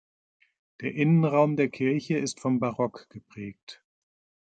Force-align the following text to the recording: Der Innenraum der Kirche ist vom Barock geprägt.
Der 0.81 0.95
Innenraum 0.95 1.57
der 1.57 1.69
Kirche 1.69 2.17
ist 2.17 2.39
vom 2.39 2.59
Barock 2.59 3.07
geprägt. 3.11 3.83